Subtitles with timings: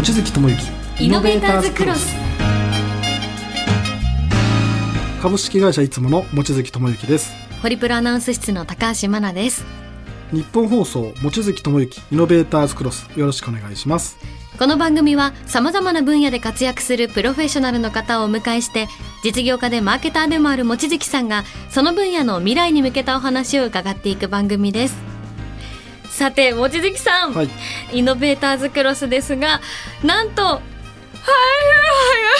[0.00, 1.04] 望月智之。
[1.04, 2.16] イノベーターズクロス
[5.20, 7.34] 株式会社いつもの望月智之です。
[7.60, 9.62] ホリプロアナウンス室の高橋真奈です。
[10.32, 14.16] 日本放送望月智之イノベーターズクロスよろしくお願いします。
[14.58, 18.88] この番組は様々な分野で活躍するプロフェッショナルの方をお迎えして
[19.22, 25.19] 実業家でマーケターでもある望月さんがその分野の未来に向けたお話を伺っていく番組です
[26.20, 27.48] さて望月さん、はい。
[27.94, 29.58] イノベーターズクロスですが
[30.04, 30.60] なんとは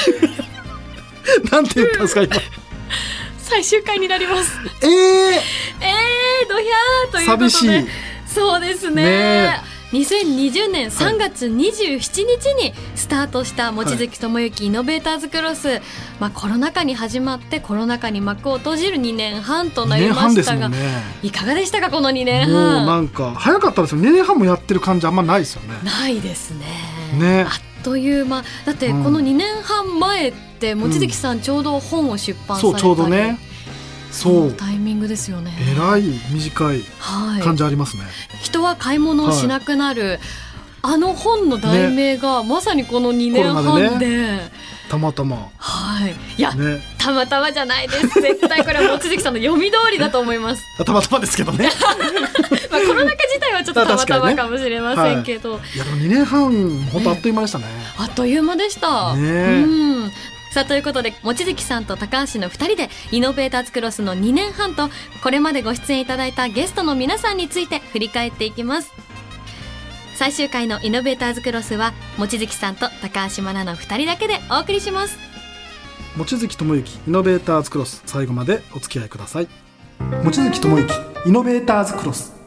[0.07, 2.37] い なんて言ったんですか今。
[3.41, 4.53] 最終回になります。
[4.83, 7.51] えええー、ドヒャーということで。
[7.51, 7.89] 寂しい。
[8.27, 9.03] そうですね。
[9.03, 15.81] ね2020年3月27日にスタートした望月智之イノベーターズクロス、
[16.21, 20.77] まあ、コロナ禍に始まってコロナ禍に幕を閉じる2年半とー、なり2年ましたが、ね。
[21.23, 24.01] いかがでしたかこの2年もうな半んか早かったですよ。
[24.01, 25.75] 2年半もやってる感じあんまないですよね。
[25.83, 26.67] ないですね。
[27.19, 27.43] ね。
[27.43, 28.45] あっという間。
[28.65, 29.03] だってうん。
[29.03, 33.39] この2年半前って望月さんちょうど本を出版されたり、そうちょうどね
[34.11, 34.53] そう。
[34.53, 35.53] タイミングですよね。
[35.61, 36.83] えらい短い。
[36.99, 37.43] はい。
[37.43, 38.05] 感じありますね、
[38.43, 40.19] 人は買い物をしなくなる、
[40.83, 44.51] あの本の題名がまさにこの2年半で、
[44.91, 45.49] たまたま。
[45.57, 46.15] はい。
[46.37, 46.81] いや、ね。
[46.99, 48.21] たまたまじゃないです。
[48.21, 51.71] 絶対これは望月さんの読み通りだと思います、 たまたまですけどね。
[52.71, 55.79] まあ、コロナ禍自体はちょっと たまたまかもしれませんけど、い。
[55.79, 57.65] やでも2年半本当あっという間でしたね。
[57.99, 59.21] あっという間でした、ね。
[59.23, 60.13] えうん
[60.51, 64.89] さあということで望月さんと高橋の2人でイノベーターズクロスの2年半と
[65.23, 68.93] これまでご出演いただいたゲストの皆さんについて振り返っていきます。
[70.17, 75.17] 最終回のイノベーターズクロスは望月さんと高橋真奈の2人だけでお送りします。
[76.17, 79.49] 望月智之イノベーターズクロス最後までお付き合いください。
[80.25, 80.95] 望月智之
[81.27, 82.40] イノベーターズクロス。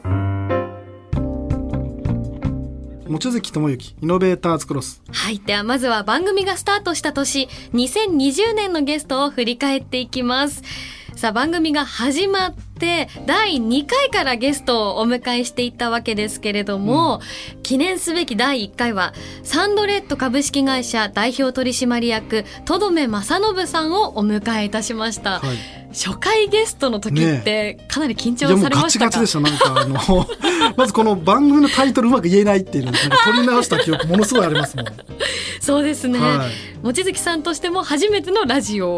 [3.14, 5.38] 望月智之イノベーターズクロスはい。
[5.38, 10.64] ではまずは番組がスタートした年、2020年のゲストを振り返っていきます。
[11.16, 12.73] さあ番組が始まって
[13.26, 17.22] 第2回からゲストをお迎えしていったわけですけれども、
[17.64, 19.14] 記念すべき第1回は
[19.44, 25.40] サンドレッド株式会社代表取締役とどめ正信さんをお迎えいたしました。
[25.40, 25.84] はい。
[25.94, 30.28] 初回ゲストの時ってかなり緊張いやもうされましたか、ガチガチでしたなんかあの。
[30.76, 32.94] まずこの番組のタイトルうまく言えないっていうのを
[33.26, 34.86] 取り直した記憶ものすごいありますもん、
[35.60, 36.84] そうですね、はい。
[36.84, 38.98] 望月さんとしても初めてのラジオ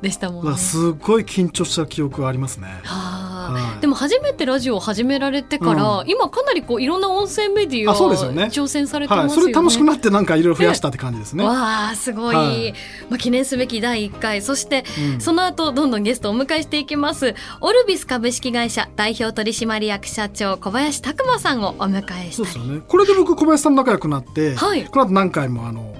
[0.00, 0.56] でしたもんね。
[0.56, 2.68] すごい緊張した記憶がありますね。
[2.84, 3.09] はあ
[3.58, 3.80] はい。
[3.80, 8.44] でも初めてラジオを始められてから、う今かなりこういろんな音声メディアあそうですよね。
[8.44, 9.42] 挑戦されてはいますよね。
[9.42, 12.74] それ楽しくなってなんかいろいろ増やしたって感じですね、わあすごい、はい。
[13.08, 14.42] まあ、記念すべき第1回。
[14.42, 14.84] そして、
[15.14, 15.20] うん。
[15.20, 17.34] その後どんどんゲストをお迎えしていきます。
[17.60, 22.80] オルビス株式会社代表取締役社長小林拓馬さんをお迎えしたりそうですよね。
[22.86, 24.84] これで僕小林さんと仲良くなって、はい。
[24.84, 25.94] この後何回もあの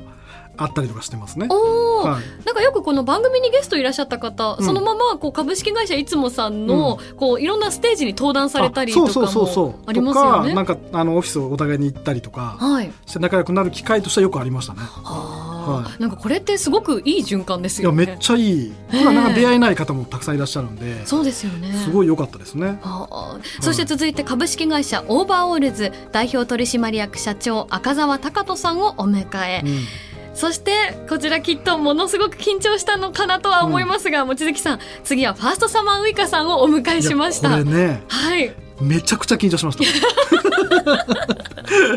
[0.62, 1.46] 会ったりとかしてますね。
[1.50, 2.08] おー。
[2.10, 2.44] はい。
[2.44, 4.64] なんかよくこの番組にゲストいらっしゃった方、うん。
[4.64, 9.74] そのままこう株式会社いつもさんの、こういろんなステージに登壇されたりとかあそうそうそうそもう。
[9.86, 10.54] ありますよね。
[10.54, 14.80] なんかあのオフィスをお互いに行ったりとかはい、して仲良くなる機会としてはよくありましたね。
[14.80, 16.02] はい。
[16.02, 18.04] なんかこれってすごくいい循環ですよね。
[18.04, 18.72] いやめっちゃいい。
[18.90, 21.72] 普段なんか出会えない方もたくさんいらっしゃるんで、そうですよね。
[21.72, 22.78] すごい良かったですね。
[22.82, 23.06] あ。
[23.10, 30.09] ーそして続いて株式会社オーバーオールズ代表取締役社長赤澤隆人さんをお迎え、うん
[30.40, 30.72] そして
[31.06, 37.62] こちらきっとものすごく緊張したのかなとは思いますが、望月さん次はファーストサマーウイカさんをお迎えしました。
[37.62, 38.02] ね。
[38.08, 39.84] はいめちゃくちゃ緊張しました。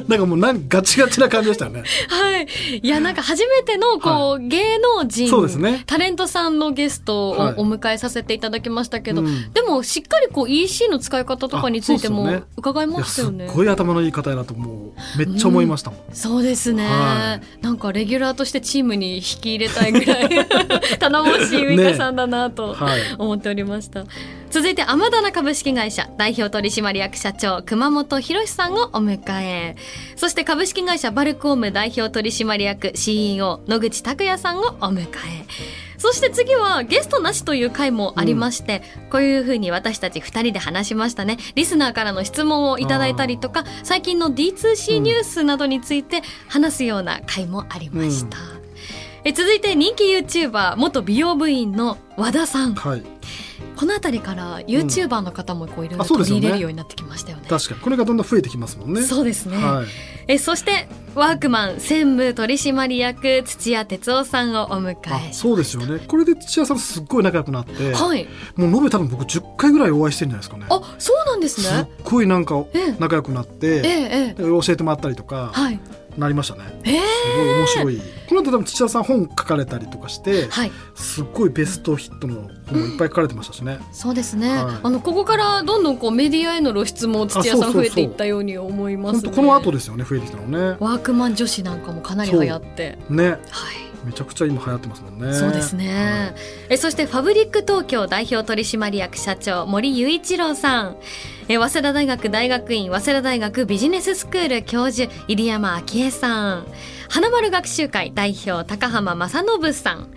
[0.08, 1.84] なんかもう何ガチガチな感じでしたよね。
[2.10, 2.48] はい。
[2.82, 5.84] いや、なんか初めての、こう、芸能人、そうですね。
[5.88, 7.54] タレントさんのゲストをはい。
[7.58, 9.52] お迎えさせていただきましたけど、うん。
[9.54, 13.04] でも、しっかりこう、EC の使い方とかについてもあそうですよね。
[13.14, 13.48] すよね。
[13.54, 20.30] ごい頭のいい方やなともうめっちゃ思いましたもん、そうですね、はなんかレギュラーとしてチームに引き入れたいぐらい
[21.00, 23.02] 頼もしいウイカさんだなとはい。
[23.18, 24.06] 思っておりました、
[24.50, 29.76] 続いて天棚株式会社代表取締役社長熊本博さんをお迎え。
[30.16, 35.46] そして株式会社バルコーム代表取締役 CEO 野口拓也さんをお迎え。
[35.98, 41.38] そして次はゲストなしという回もありまして、こういうふうに私たち2人で話しましたね。
[41.56, 48.38] リスナーからの質問をいただいたりとか最近の D2C ニュースなどについて話すような回もありました、
[49.26, 52.76] え続いて人気 YouTuber 元美容部員の和田さん。
[52.76, 53.04] はい。
[53.78, 57.46] この辺りから YouTuber の方もこういろいろ取り入れるようになってきましたよね。
[57.48, 57.80] 確かに。
[57.80, 59.02] これがどんどん増えてきますもんね。
[59.02, 59.86] そうですね、はい。
[60.28, 66.00] えそしてワークマン専務取締役土屋哲夫さんをお迎あえそうですよね。
[66.06, 68.28] これで土屋さんとすっごい仲良くなって、はい。
[68.58, 70.66] もう延べ多分僕10回ぐらいお会いしてるんじゃないですかね。
[70.70, 72.96] あそうなんですすっねごいなんかええ。
[73.00, 74.42] 仲良くなって、ええええ。
[74.44, 75.80] 教えてもらったりとか、はい
[76.18, 76.64] なりましたね。
[76.84, 76.94] えー。
[76.94, 78.02] すごい面白い。
[78.30, 80.72] この後多分土田さん本書かれたりとかしてはい。
[80.96, 84.76] すっごいベストヒットの本もいっぱい書かれてましたしね、そうですね、はい。
[84.84, 89.32] あのここからどんどんこうメディアへの露出も土屋さん増えていったように思いますね。
[89.32, 90.78] この後ですよね増えてきたのね。
[90.80, 92.98] ワークマン女子なんかもかなり流行って。
[93.10, 93.30] ね。
[93.30, 95.34] はいめちゃくちゃ今流行ってますもんね。
[95.34, 96.36] そうですね、
[96.70, 100.98] えそしてファブリック東京代表取締役社長森雄一郎さん。
[101.48, 106.66] え早稲田大学大学院早稲田大学ビジネススクール教授入山昭恵さん。
[107.10, 110.12] 花丸学習会代表高浜正信さん。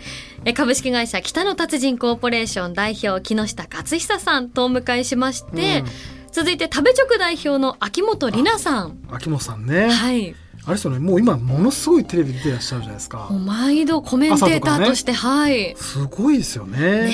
[0.44, 5.85] え株式会社北野達人コーポレーション代表木下勝久さんとお迎えしまして、
[6.32, 8.99] 続いて食べ直代表の秋元里奈さん。
[9.09, 10.35] うん秋元さんね、はい
[10.67, 10.99] あれですよね。
[10.99, 13.29] もう今ものすごいテレビ出てらっしゃるじゃないですか。
[13.31, 15.77] もう毎度コメンテーターとして、はい。
[15.77, 17.05] すごいですよね。
[17.05, 17.13] ね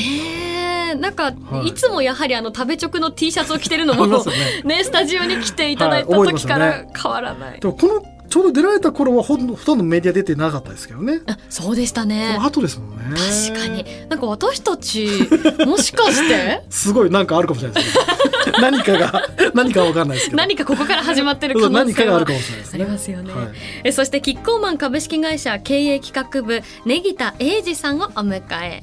[0.92, 0.94] え。
[0.94, 1.68] なんか、はい。
[1.68, 4.16] い、つもやはりあの食べ直の T シャツを着てるのあもね。
[4.64, 8.02] ねスタジオに来ていただいた時から変わらない、でもこの
[8.32, 11.20] ちょうど出られた頃はほとんどメディア出てなかったですけどね。
[11.26, 13.04] あそうでしたこねの後ですもんね。
[13.50, 13.84] 確かに。
[14.08, 15.06] なんか私たち
[15.66, 16.62] もしかして？
[16.70, 18.04] すごいなんかあるかもしれないですね
[18.60, 20.36] 何かが何かは分かんないですけど。
[20.36, 23.46] 何かここから始まってる可そう能性は何かがあるかもしれないですあねりますよね、はい。
[23.84, 28.82] えそしてキッコーマン株式会社経営企画部根木田英二さんをお迎え。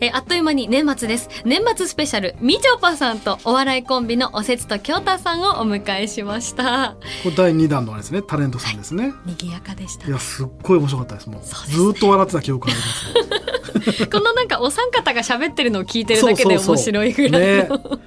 [0.00, 1.28] えあっという間に年末です。
[1.44, 6.94] 年末スペシャルみちょぱさんとお笑いコンビのおせつと京太さんをお迎えしました。
[7.22, 9.12] これ第2弾のあれですねタレントさんですね。
[9.26, 10.06] 賑やかでした。
[10.06, 11.28] いやすっごい面白かったです。
[11.28, 17.76] もうずーっと笑ってた記憶あります このなんかお三方が喋ってるのを聞いてるだけで面白いぐらいの。
[17.76, 18.00] ね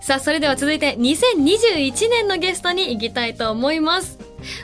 [0.00, 4.18] さあそれでは続いて2021年のゲストに行きたいと思います。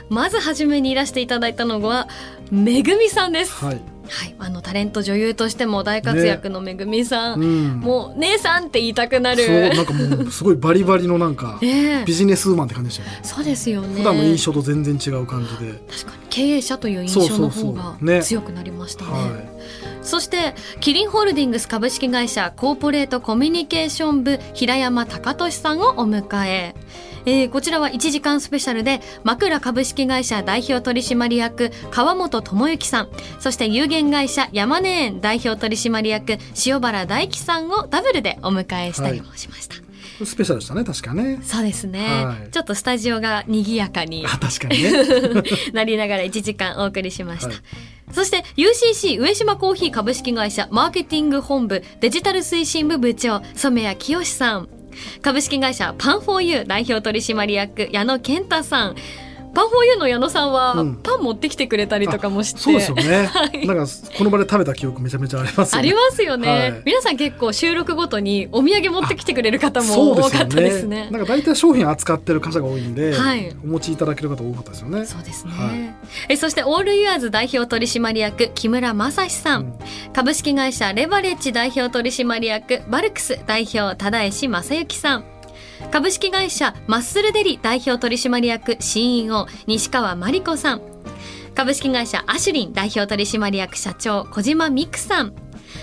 [0.09, 2.07] まず初めにいらしていただいたのは
[2.51, 3.53] めぐみさんです。
[3.53, 9.43] はい、はい、あのタレント女優としても大活躍のめぐみさん、うん、もう姉さんって言いたくなる。
[9.43, 12.05] そうなんかもうすごいバリバリのなんか ねえ。
[12.05, 13.19] ビジネスウーマンって感じでしたよね。
[13.21, 13.99] そうですよね。
[13.99, 19.11] 普段の印象と全然違う感じで、確かに経営者という印象の方が強くなりましたね。
[19.11, 19.17] は
[20.07, 26.75] そしてキリンホールディングス株式会社コーポレートコミュニケーション部平山隆俊さんをお迎え。
[27.25, 33.09] えーこちらは1時間スペシャルで枕株式会社代表取締役川本智之さん。
[33.39, 39.81] そして有限会社山根園代表取締役塩原大樹さんをダブルでお迎えしたりもしました、い、
[40.25, 44.91] スペシャルでしたね確かねそうですね、はいちょっとスタジオが賑やかにあ確かにね
[45.73, 47.47] なりながら1時間お送りしました。
[47.47, 47.57] はい
[48.11, 54.69] そして UCC 上島コーヒー株式会社マーケティング本部デジタル推進部部長染谷清さん。
[55.21, 58.95] 株式会社パンフォーユー代表取締役矢野健太さん。
[59.57, 60.95] パンフォーユーの矢野さんは、うん。
[60.97, 62.59] パン持ってきてくれたりとかもして。
[62.59, 63.65] そうですよね、 はい。
[63.65, 65.89] なんかこの場で食べた記憶めちゃめちゃありますよね。
[65.89, 66.81] ありますよね、はい。
[66.85, 71.07] 皆さん結構収録ごとにお土産持ってきてくれる方も多かったですね。
[71.09, 73.51] なんか大体商品扱ってる会社が多いんで、はい。
[73.63, 75.03] お持ちいただける方多かったですよね。
[75.05, 75.95] そうですね、はい。
[76.29, 79.73] えそしてオールイヤーズ代表取締役木村正史さん、うん。
[80.13, 85.36] 株式会社レバレッジ代表取締役バルクス代表忠石正幸さん
[85.91, 90.81] 株式会社マッスルデリ代表取締役 CEO 西川真理子さん。
[91.55, 95.33] 株式会社アシュリン代表取締役社長小島美久さん。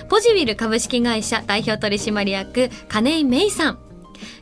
[0.09, 3.84] ポジウィル株式会社代表取締役金井芽衣さん。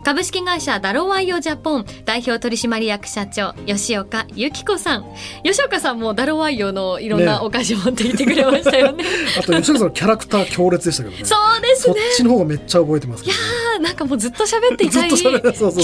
[0.05, 5.15] 株式会社ダロワイオジャポン代表取締役社長吉岡由紀子さん。
[5.45, 9.05] 吉岡さんもダロワイオのいろんなねお菓子持ってきてくれましたよね。
[9.39, 11.25] あと吉岡さんのキャラクター強烈でしたけどね。
[11.25, 13.33] そうですそっねちの方がめっちゃ覚えてますね、
[13.75, 15.17] あーなんかもうずっと喋っていたい 気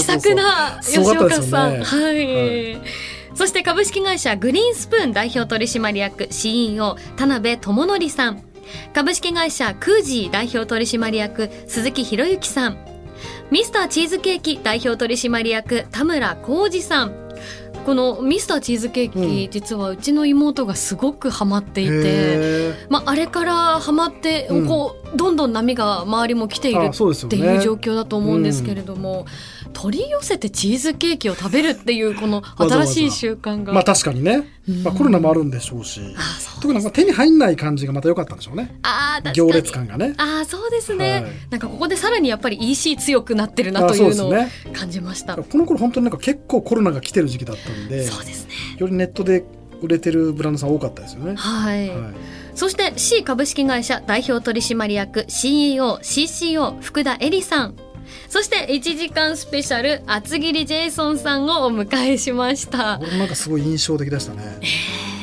[0.03, 1.83] さくな吉岡さん、ね。
[1.83, 2.81] はい、は
[3.35, 8.43] そして株式会社グリーンスプーン代表取締役 CEO 田辺智則さん。
[8.93, 12.88] 株式会社クージー代表取締役鈴木博之さん
[13.51, 17.29] ミスターチーズケーキ代表取締役田村浩二さん。
[17.85, 19.51] このミスターチーズケーキ、うん。
[19.51, 24.67] 実はうちの妹がすごくハマっていて、へまあ、あれからハマって、うん。
[24.67, 29.25] こうどんどん波が周りも来ているっていう状況だと思うんですけれども、
[29.73, 33.73] 取り寄せてチーズケーキを食べるっていうこの新しい習慣が。
[33.73, 34.43] まあ確かにね、
[34.83, 36.15] まあ、コロナもあるんでしょうし、う
[36.55, 38.77] 特になんか手に入んない感じがまた良かったんでしょうね。
[38.83, 39.35] あー確かに。
[39.35, 40.13] 行列感がね。
[40.17, 41.23] あーそうですね、はい。
[41.51, 44.33] なんかここでさらにやっぱり EC 強くなってるなあというのを
[44.73, 45.35] 感じました。
[45.35, 48.51] この頃本当になんか結構コロナが来てる時期だったんでそうですね。
[48.77, 49.43] よりネットで
[49.81, 51.35] 売れてるブランドさん多かったですよね。
[51.35, 52.13] はい、はい。
[52.55, 57.75] そして C 株式会社代表取締役 CEO、CCO 福田恵里さん。
[58.29, 63.05] そして1時間スペシャル厚切りジェイソンさんをお迎えしましたこ。
[63.05, 64.59] れもなんかすごい印象的でしたね。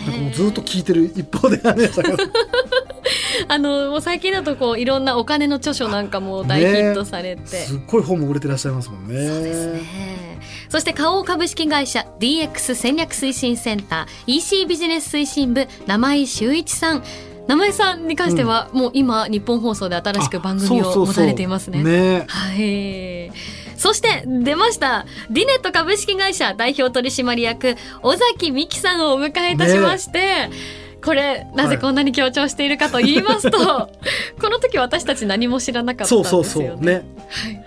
[0.06, 1.60] なんかもうずっと聞いてる一方で
[3.48, 9.14] あのもう最近だとこういろんなお金の著書なんかも大ヒットされて、すっごい本も売れてらっしゃいますもんね。
[9.14, 9.80] そうですね。
[10.68, 17.04] そして花王株式会社 DX 戦略推進センター EC ビジネス推進部名井修一さん
[17.46, 21.78] 名前さんに関しては、もう今日本放送で新しく番組を持たれていますね。
[21.78, 22.26] そうそうそうね。
[22.28, 23.32] はい。
[23.76, 30.50] そして出ましたディネット株式会社代表取締役尾崎美希さんをお迎えいたしまして、
[31.04, 33.58] これなぜこんなに強調しているかと言いますと、
[34.40, 36.66] この時私たち何も知らなかったんそうですよね。
[36.66, 37.66] そうそうね。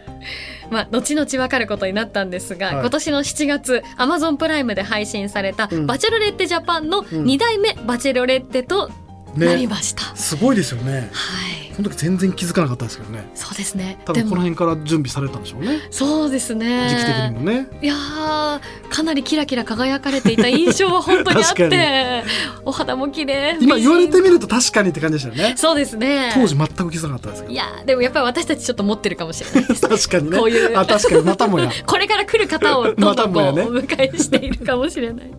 [0.69, 2.75] まあ、後々分かることになったんですが、はい。
[2.77, 5.87] 今年の7月 Amazon プライムで配信された「うん。
[5.87, 8.91] バチェロレッテジャパン」の2代目バチェロレッテと
[9.35, 10.15] なりねました。
[10.15, 11.09] すごいですよね。
[11.11, 13.29] はいその時全然気づかなかったですけどね。
[13.35, 13.97] そうですね。
[14.05, 15.79] 多分この辺から準備されたんでしょうね。
[15.91, 16.89] そうですね。
[16.89, 17.67] 時期的にもね。
[17.81, 18.59] いやー
[18.89, 22.23] かなりキラキラ輝かれていた印象は本当にあって
[22.65, 23.57] お肌も綺麗。
[23.61, 25.55] 今言われてみみると確かにって感じでしたよね。
[25.57, 26.31] そうですね。
[26.33, 30.37] 当時全く気づかなかったですけいやーでもやっぱり私たちちょっと持ってるかもしれないですど 確かにね。
[30.37, 30.77] こういう。
[30.77, 31.71] あ確かにまたもや。
[31.85, 33.61] これから来る方をどんどんこう、またもやね。
[33.63, 35.31] お迎えしているかもしれない。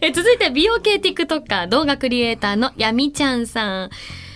[0.00, 3.90] え続いて美容系 TikToker 動画クリエイターのやみちゃんさん。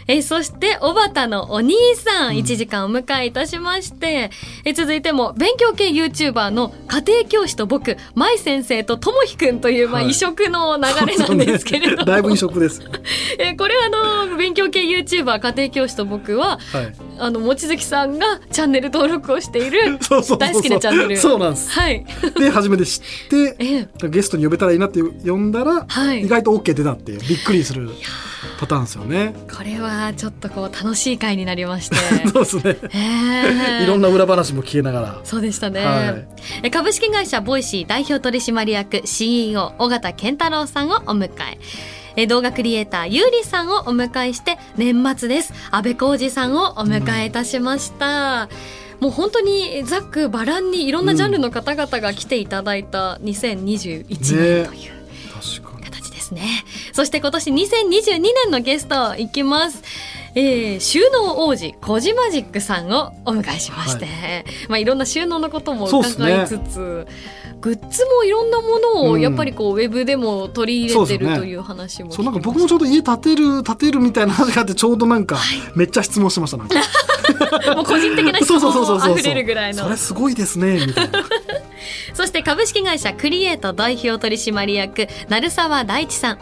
[0.06, 4.30] えそして、おばたのお兄さん、1時間お迎えいたしまして、
[4.64, 10.10] え続いても、勉強系 YouTuber の家庭教師と僕、舞先生とともひくんという、まあ、はい。
[10.10, 12.04] 異色の流れなんですけれども。
[12.06, 12.82] だいぶ異色です。
[13.38, 19.98] えこれはあの、勉強系 YouTuber 家庭教師と僕は、はいあの、望月さんがチャンネル登録をしている、
[20.38, 22.04] 大好きなチャンネルそうなんですはい。
[22.38, 27.90] で初めて知って ええゲストに呼べたらいいなって呼んだら、はい意外と OK 出たっていうびっくりする
[28.58, 29.34] パターンですよね。
[29.54, 31.96] これはちょっとこう楽しい回になりまして。
[32.28, 32.76] そうですね。
[32.92, 35.20] ええいろんな裏話も聞けながら。
[35.24, 36.26] そうでしたね、はい
[36.62, 41.58] え株式会社ボイシー代表取締役 CEO 緒方憲太郎さんをお迎え
[42.16, 45.52] え動画クリエイターゆうりさんをお迎えして年末です。
[45.70, 48.48] 安倍浩二さんをお迎えいたしました、
[49.00, 54.92] もう本当にざっくばらんにいろんなジャンルの方々が来ていただいた2021年という、
[55.34, 55.84] 確かに。
[55.84, 56.42] 形ですね。
[56.92, 59.82] そして今年2022年のゲストいきます。
[60.36, 67.06] えー収納王子コジマジックさんをお迎えしまして、まあいろんな収納のことも伺いつつ、
[67.64, 69.20] グッズもいろんなものをうん。
[69.22, 75.38] やっぱりこうウェブでも取り入れてるという話もそうなんか僕もちょうど家建てる建てるみたいな話があってちょうどなんか
[75.74, 76.74] めっちゃ質問してましたなんか。
[77.74, 79.08] もう個人的な質 そうそうそう問そうそう。
[79.12, 79.84] も溢れるぐらいの。
[79.84, 81.24] それすごいですねみたいな。
[82.12, 86.38] そして株式会社クリエイト代表取締役鳴沢大地さん。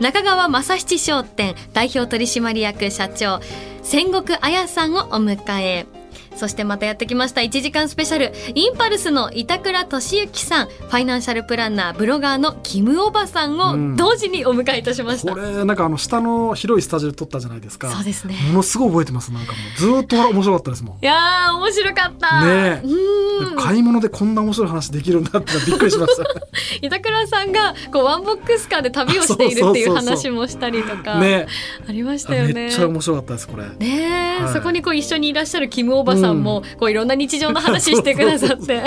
[0.00, 3.40] 中川正七商店代表取締役社長
[3.82, 5.86] 戦国彩さんをお迎え
[6.36, 13.92] そしてまたやってきました1時間スペシャルインパルスの板倉俊之さんファイナンシャルプランナーブロガーのキムおばさんうん。
[13.94, 17.90] を同時にお迎えいたしました、これなんかあの下の広いスタジオで撮ったじゃないですか。
[17.90, 18.34] そうですね。
[18.48, 19.80] ものすごい覚えてますなんかもう。
[19.80, 20.96] ずーっと面白かったですもん。
[20.96, 22.44] いやー面白かった。
[22.44, 22.86] ねえ
[23.42, 26.24] うーん買い物でこんな面白い話できるんだってびっくりしました。
[26.82, 31.46] 板倉さんがこうワンボックスカーで旅をしているっていう話もしたりとかね。
[31.88, 32.52] ありましたよね。
[32.52, 33.64] めっちゃ面白かったですこれ。
[33.64, 34.52] ねえ、はい。
[34.54, 38.82] そこにこう一緒にいらっしゃるキムおばさんも、こういろんな日常の話してくださって。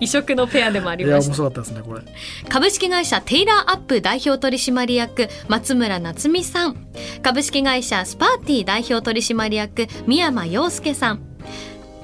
[0.00, 2.00] 異色のペアでもありいや面ました白かったですねこれ。
[2.48, 6.76] 株式会社テイラーアップ代表取締役松村夏美さん。
[7.22, 11.27] 株式会社スパーティー代表取締役宮山陽介さん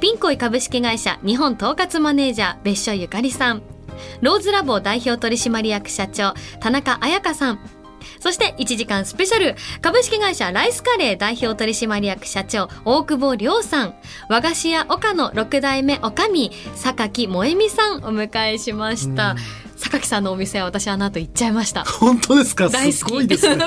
[0.04, 3.62] ピンコイ株式会社日本統括マネージャー別所ゆかりさん。
[4.20, 7.58] ローズラボ代表取締役社長田中彩香さん。
[8.21, 9.56] そして1時間スペシャル。
[9.83, 13.94] 株式会社ライスカレー代表取締役社長大久保亮さん。
[14.28, 19.38] 和菓子屋岡の6代目おかみ榊萌美さんお迎えしました、うん。
[19.78, 21.85] 榊さんのお店は私あの後行っちゃいました。
[22.00, 22.68] 本当ですか？
[22.68, 23.04] 大好きす。
[23.04, 23.64] ごいですね。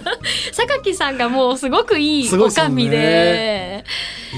[0.52, 3.84] 榊さんがもうすごくいいおかみで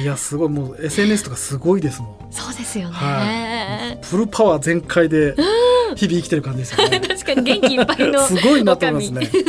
[0.00, 0.48] いやすごい。
[0.48, 2.32] もう SNS とかすごいですもん。
[2.32, 5.34] そうですよね、はフルパワー全開で
[5.96, 7.00] 日々生きてる感じですよね。
[7.06, 9.42] 確かに元気いっぱいの すごいなと思いますね。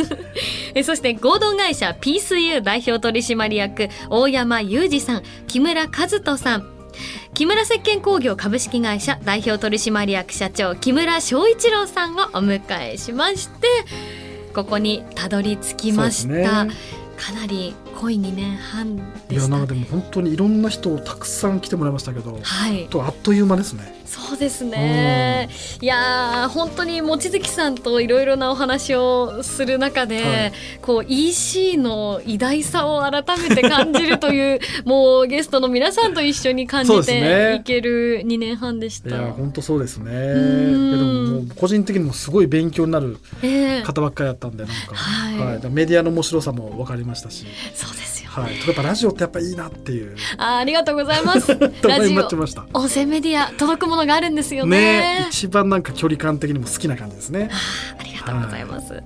[0.74, 6.68] えそして合同会社ピースユー代表取締役大山裕二さん木村和人さん
[7.32, 13.68] 木村石鹸工業株式会社代表取締役社長木村翔一郎さんをお迎えしまして
[14.52, 16.74] ここにたどり着きました、ね
[17.16, 18.96] かなり濃い2年半
[19.30, 22.86] いでしたやなんかでも本当にいろんな人をたくさん来てもらいましたけど、はい。
[22.88, 24.02] とあっという間ですね。
[24.06, 25.48] そうですね。
[25.80, 30.52] いやー本当に望月さんといろいろなお話をする中で、はい。
[30.82, 39.08] こう EC の偉大さを改めて感じるという もうゲストの皆さんと一緒に感じていける2年半でした。
[39.08, 40.10] いや本当そうですね。
[40.12, 43.82] でももう個人的にもすごい勉強になるええ。
[43.82, 45.70] 方ばっかりだったんでなんか、はい。
[45.70, 47.46] メディアの面白さも分かりましたし、
[47.84, 48.30] そうですよ。
[48.30, 50.16] はい、やっぱラジオってやっぱいいなっていう。
[50.38, 51.48] あありがとうございます。
[51.82, 52.26] ラジオ
[52.72, 54.78] 音声メディア届くものがあるんですよね。
[54.78, 55.26] ね。
[55.30, 57.50] 一番なんか距離感的にも好きな感じですね。
[57.98, 59.02] ありがとうございます、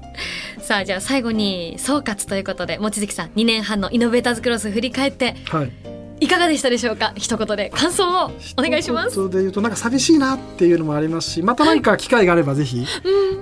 [0.60, 7.12] さあじゃあ最後に総括ということで望月さん2年半のイノベーターズクロス振り返ってはいいかがでしたでしょうか？
[7.16, 7.70] 一言で。
[7.70, 9.12] 感想をお願いします。
[9.12, 12.84] 一言で言うとなんか寂しいなっていうのもありますしまた何か機会があればぜひ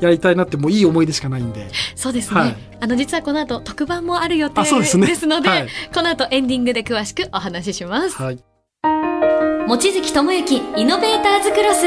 [0.00, 1.68] やりたいなってもういい思い出しかないんで。
[1.95, 2.56] そうですね、はい。
[2.80, 5.09] あの実はこの後特番もある予定ですね。
[5.26, 5.68] ので、はい。
[5.95, 8.23] この後エンディングで詳しくお話しします。
[8.23, 8.38] はい。
[9.68, 11.87] 望月智之イノベーターズクロス。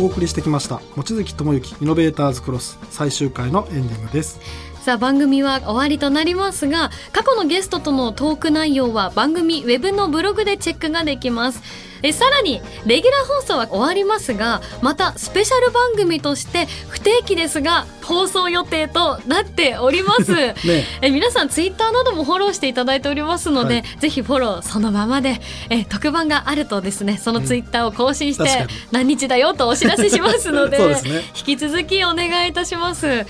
[0.00, 0.80] お送りしてきました。
[0.96, 4.40] 望月智之イノベーターズクロス最終回のエンディングです
[4.82, 11.62] さあ番組は終わりとなりますが過去のゲストとのトーク内容は番組ウェブのブログでチェックができます。
[12.04, 20.32] えさらにレギュラー放送は終わりますがまたスペシャル番組として不定期ですが放送予定となっております。
[20.66, 20.84] ね。
[21.00, 23.84] え皆さんツイッターなどもフォローしていただいておりますので、はい。
[24.00, 31.00] ぜひフォローそのままでえ特番があるとですねそのツイッターを更新して何日だよとお知らせしますので ね。
[31.36, 33.24] 引き続きお願いいたします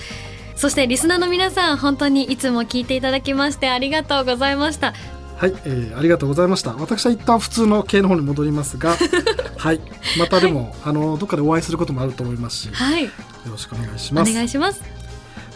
[0.63, 4.93] そしてリスナーの皆さん本当にいつも聞いていただきましてありがとうございました。
[5.35, 6.71] はい、えーありがとうございました。
[6.79, 8.95] 私は一旦普通の系の方に戻りますが
[9.59, 9.81] はい。
[10.17, 13.11] またでも、あのどっかでお会いすることもあると思いますしよはい。
[13.45, 14.33] ろしくお願いしおます。
[14.33, 14.81] 願いします。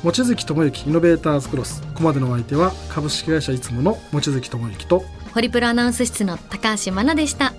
[0.04, 7.54] 望月智之イノベーターズクロスここまでのお相手は株式会社いつもの望月智之とホリプロアナウンス室の高橋真奈でした